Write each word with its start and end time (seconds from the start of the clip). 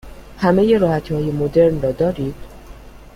همه 0.37 0.77
راحتی 0.77 1.13
های 1.13 1.31
مدرن 1.31 1.81
را 1.81 1.91
دارید؟ 1.91 2.35